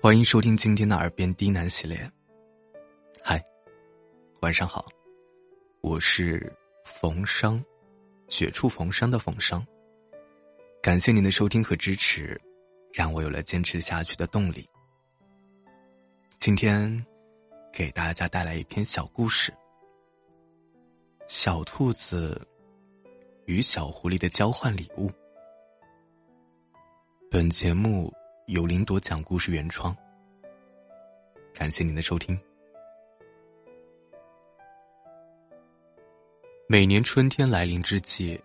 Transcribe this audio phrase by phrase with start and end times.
[0.00, 2.08] 欢迎收听今天的耳边低喃系列。
[3.20, 3.44] 嗨，
[4.40, 4.86] 晚上好，
[5.80, 6.52] 我是
[6.84, 7.60] 冯商，
[8.28, 9.66] 绝处逢生的冯商。
[10.80, 12.40] 感谢您的收听和支持，
[12.92, 14.64] 让我有了坚持下去的动力。
[16.38, 17.04] 今天
[17.72, 19.52] 给大家带来一篇小故事：
[21.26, 22.40] 小兔子
[23.46, 25.10] 与小狐狸的交换礼物。
[27.28, 28.14] 本节目。
[28.48, 29.94] 由林朵讲故事原创，
[31.52, 32.40] 感谢您的收听。
[36.66, 38.40] 每年春天来临之际，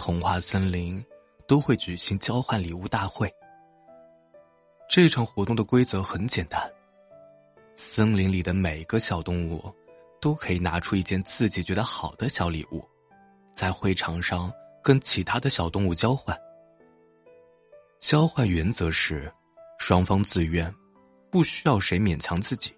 [0.00, 1.00] 童话森林
[1.46, 3.32] 都会举行交换礼物大会。
[4.88, 6.68] 这场活动的规则很简单：
[7.76, 9.72] 森林里的每个小动物
[10.20, 12.84] 都可以拿出一件自己觉得好的小礼物，
[13.54, 14.52] 在会场上
[14.82, 16.36] 跟其他的小动物交换。
[18.00, 19.32] 交换原则是。
[19.78, 20.74] 双方自愿，
[21.30, 22.74] 不需要谁勉强自己。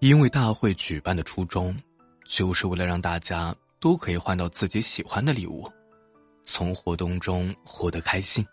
[0.00, 1.74] 因为大会举办的初衷，
[2.26, 5.66] 就是为了让大家都可以换到自己喜欢的礼物，
[6.44, 8.46] 从活动中获得开心。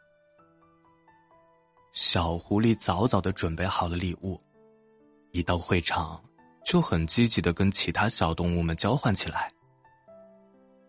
[1.91, 4.41] 小狐狸早早的准备好了礼物，
[5.31, 6.23] 一到会场
[6.65, 9.49] 就很积极的跟其他小动物们交换起来。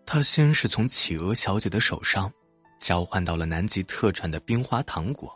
[0.07, 2.33] 他先是从企鹅小姐的手上，
[2.81, 5.33] 交换到了南极特产的冰花糖果。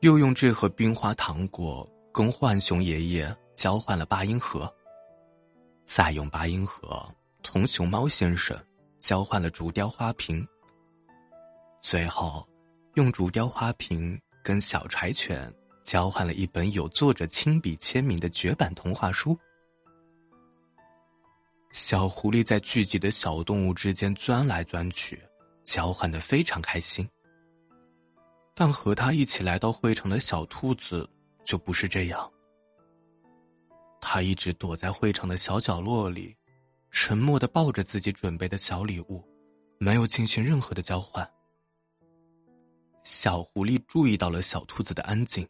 [0.00, 4.70] 又用这盒冰花糖果跟浣熊爷爷交换了八音盒，
[5.84, 7.08] 再用八音盒
[7.42, 8.58] 同熊猫先生
[8.98, 10.46] 交换了竹雕花瓶，
[11.80, 12.46] 最后
[12.94, 15.50] 用竹雕花瓶跟小柴犬
[15.82, 19.38] 交换了一本有作者亲笔签名的绝版童话书。
[21.72, 25.20] 小狐狸在聚集的小动物之间钻来钻去，
[25.64, 27.08] 交换的非常开心。
[28.54, 31.08] 但和他一起来到会场的小兔子
[31.42, 32.30] 就不是这样。
[34.00, 36.36] 他一直躲在会场的小角落里，
[36.90, 39.24] 沉默的抱着自己准备的小礼物，
[39.78, 41.28] 没有进行任何的交换。
[43.02, 45.46] 小狐狸注意到了小兔子的安静，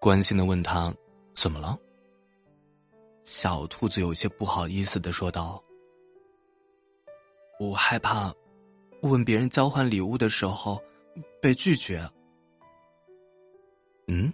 [0.00, 0.94] 关心的问他
[1.34, 1.76] ：“怎么了？”
[3.24, 5.62] 小兔子有些不好意思的说道
[7.58, 8.32] ：“我害怕，
[9.06, 10.82] 问别人交换礼物的时候
[11.40, 12.08] 被拒绝。”
[14.08, 14.32] 嗯，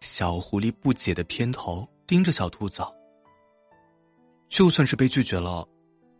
[0.00, 2.82] 小狐狸不解的偏头盯着小兔子。
[4.48, 5.66] 就算是被拒绝了，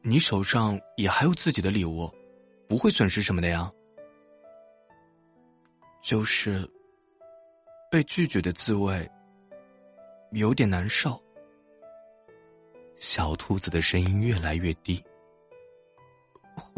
[0.03, 2.09] 你手上也还有自己的礼物，
[2.69, 3.71] 不会损失什么的呀。
[6.03, 6.67] 就是
[7.91, 9.09] 被拒绝的滋味
[10.33, 11.21] 有点难受。
[12.97, 15.03] 小兔子的声音越来越低，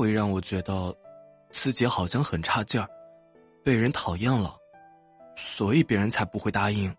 [0.02, 0.92] 会让我觉得
[1.52, 2.88] 自己好像很差劲儿，
[3.62, 4.56] 被人讨厌了。
[5.36, 6.92] 所以别人才不会答应。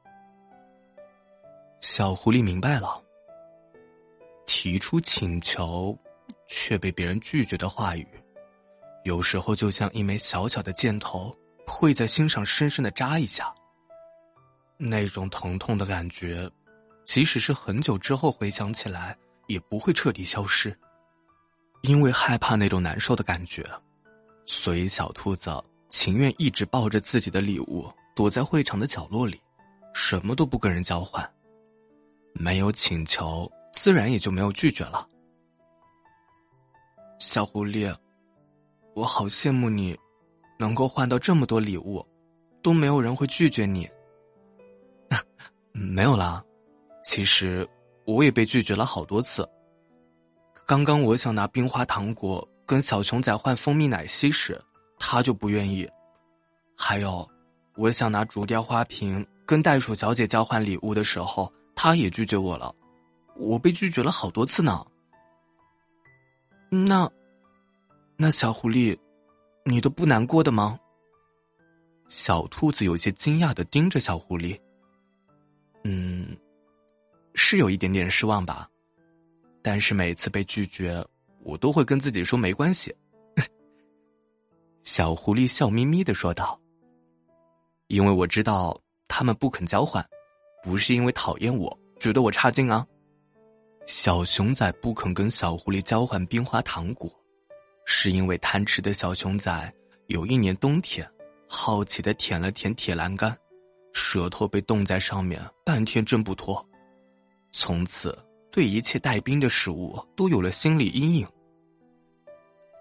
[1.81, 3.03] 小狐狸明白了，
[4.45, 5.97] 提出请求
[6.47, 8.07] 却被别人拒绝的话语，
[9.03, 11.35] 有时候就像一枚小小的箭头，
[11.67, 13.53] 会在心上深深的扎一下。
[14.77, 16.49] 那种疼痛的感觉，
[17.03, 20.73] 即使是很久之后回想起来，也不会彻底消失。
[21.83, 23.63] 因为害怕那种难受的感觉，
[24.45, 25.51] 所以小兔子
[25.89, 27.89] 情愿一直抱着自己的礼物。
[28.15, 29.41] 躲在会场的角落里，
[29.95, 31.27] 什么都不跟人交换。
[32.33, 35.07] 没有请求，自然也就没有拒绝了。
[37.17, 37.91] 小狐狸，
[38.93, 39.97] 我好羡慕你，
[40.59, 42.05] 能够换到这么多礼物，
[42.61, 43.89] 都没有人会拒绝你。
[45.73, 46.43] 没有啦，
[47.03, 47.67] 其实
[48.05, 49.49] 我也被拒绝了好多次。
[50.65, 54.59] 刚刚我想拿冰花糖果跟小熊仔换蜂蜜奶昔时，
[54.97, 55.89] 他就不愿意。
[56.77, 57.27] 还有。
[57.75, 62.71] 我想拿竹雕花瓶跟袋鼠小姐交换礼物的时候，他也拒绝我了。
[63.35, 64.85] 我被拒绝了好多次呢。
[66.69, 67.09] 那，
[68.15, 68.95] 那小狐狸，
[69.65, 70.79] 你都不难过的吗？
[72.07, 74.55] 小兔子有些惊讶的盯着小狐狸。
[75.83, 76.37] 嗯，
[77.33, 78.69] 是有一点点失望吧，
[79.63, 81.03] 但是每次被拒绝，
[81.41, 82.93] 我都会跟自己说没关系。
[84.83, 86.59] 小狐狸笑眯眯的说道。
[87.87, 90.03] 因为我知道他们不肯交换，
[90.63, 92.85] 不是因为讨厌我，觉得我差劲啊。
[93.85, 97.09] 小熊仔不肯跟小狐狸交换冰花糖果，
[97.85, 99.73] 是因为贪吃的小熊仔
[100.07, 101.07] 有一年冬天，
[101.47, 103.37] 好奇的舔了舔铁栏杆，
[103.93, 106.65] 舌头被冻在上面，半天挣不脱，
[107.51, 108.17] 从此
[108.53, 111.27] 对一切带冰的食物都有了心理阴影。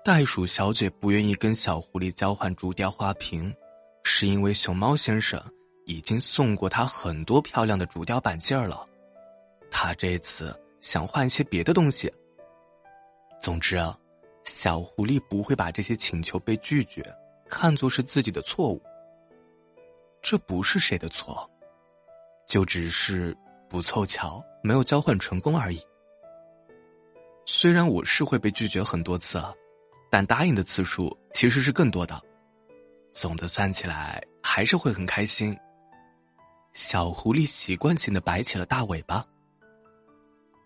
[0.04, 3.52] 袋鼠小姐不愿意跟小狐狸交换竹雕花瓶。
[4.04, 5.40] 是因为熊猫先生
[5.86, 8.84] 已经送过他很多漂亮的竹雕板件了，
[9.70, 12.12] 他这次想换一些别的东西。
[13.40, 13.96] 总之啊，
[14.44, 17.02] 小狐狸不会把这些请求被拒绝
[17.48, 18.82] 看作是自己的错误。
[20.20, 21.48] 这不是谁的错，
[22.46, 23.36] 就只是
[23.72, 25.80] 不凑巧没有交换成功而已。
[27.46, 29.42] 虽然我是会被拒绝很多次，
[30.10, 32.22] 但答应的次数其实是更多的。
[33.12, 35.56] 总的算起来，还是会很开心。
[36.74, 39.24] 小狐狸习惯性的摆起了大尾巴。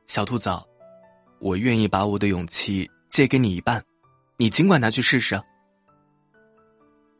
[0.08, 0.50] 小兔子，
[1.38, 3.80] 我愿意把我的勇气借给你一半，
[4.36, 5.40] 你尽管拿去试试。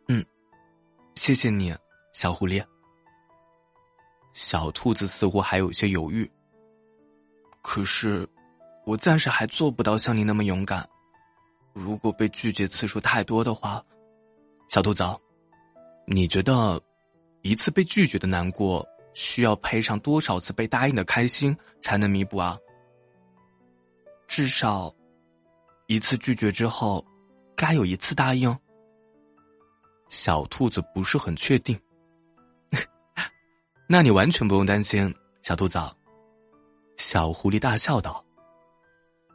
[0.09, 0.25] 嗯，
[1.15, 1.73] 谢谢你，
[2.13, 2.61] 小狐狸。
[4.37, 6.31] 小兔子似乎还有些犹豫。
[7.63, 8.29] 可是，
[8.85, 10.87] 我暂时还做不到像你那么勇敢。
[11.73, 13.83] 如果被拒绝次数太多的话，
[14.69, 15.03] 小兔子，
[16.07, 16.79] 你觉得？
[17.41, 22.59] 一次被拒绝的难过，需要配上多少次被答应的开心才能弥补啊？
[24.27, 24.95] 至少，
[25.87, 27.03] 一次拒绝之后，
[27.57, 28.55] 该有一次答应。
[30.09, 31.79] 小兔子不是很确定。
[33.89, 35.79] 那你完全不用担心，小兔子。
[36.97, 38.25] 小狐狸大笑道：“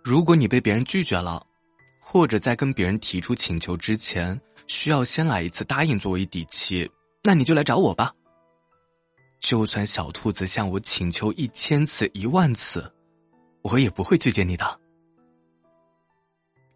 [0.03, 1.45] 如果你被别人拒绝了，
[2.01, 6.89] 或者在跟别人提出请求之前，需要先来一次答应作为底气。”
[7.23, 8.11] 那你就来找我吧。
[9.41, 12.91] 就算小兔子向我请求一千次、一万次，
[13.61, 14.79] 我也不会拒绝你的。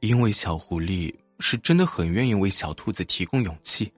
[0.02, 3.92] 因为小狐狸是真的很愿意为小兔子提供勇气，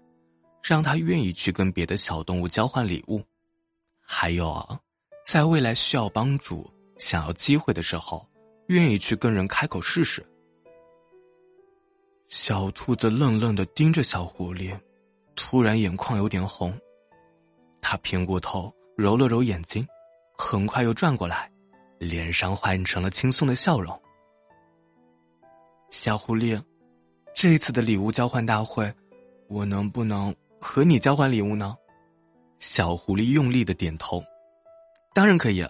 [0.64, 3.22] 让他愿意去跟别的小动物交换礼物。
[4.10, 4.66] 还有，
[5.26, 6.66] 在未来需要帮助、
[6.98, 8.26] 想要机会的时候，
[8.68, 10.26] 愿意去跟人开口试试。
[12.30, 14.74] 小兔子愣愣的盯着小狐狸。
[15.36, 16.76] 突然眼眶有点红，
[17.80, 19.86] 他偏过头揉了揉眼睛，
[20.38, 21.52] 很快又转过来，
[22.00, 24.02] 脸上换成了轻松的笑容。
[25.90, 26.60] 小狐狸，
[27.36, 28.92] 这一次的礼物交换大会，
[29.48, 31.76] 我能不能和你交换礼物呢？
[32.58, 34.24] 小狐狸用力的点头，
[35.14, 35.66] 当然可以。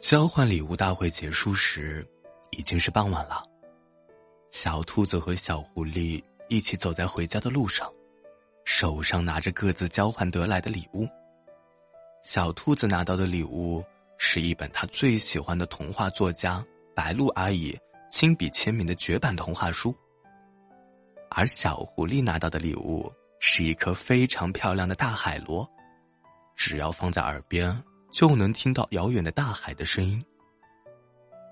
[0.00, 2.06] 交换礼物大会结束时，
[2.50, 3.44] 已经是傍晚了。
[4.50, 6.22] 小兔子和小狐狸。
[6.48, 7.90] 一起走在回家的路上，
[8.66, 11.08] 手上拿着各自交换得来的礼物。
[12.22, 13.82] 小兔子拿到的礼物
[14.18, 16.62] 是一本他最喜欢的童话作家
[16.94, 17.74] 白露阿姨
[18.10, 19.96] 亲笔签名的绝版童话书，
[21.30, 23.10] 而小狐狸拿到的礼物
[23.44, 25.68] 是一颗非常漂亮的大海螺，
[26.54, 30.24] 只要放在耳边就能听到遥远的大海的声音。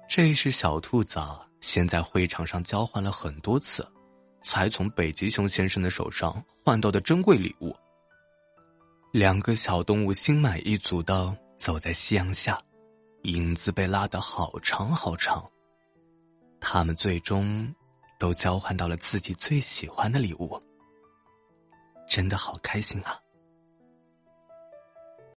[0.08, 1.20] 这是小兔子
[1.60, 3.84] 先在会场上交换了很多次。
[4.42, 7.76] 才从北极熊先生的手上换到的珍贵礼物。
[9.12, 12.58] 两个小动物心满意足的走在夕阳下，
[13.24, 15.46] 影子被拉得好长好长。
[16.58, 17.70] 他们最终
[18.18, 20.58] 都交换到了自己最喜欢的礼物，
[22.10, 23.22] 真的好开心啊！